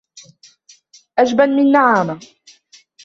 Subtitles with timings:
[1.19, 2.19] أجبن من نعامة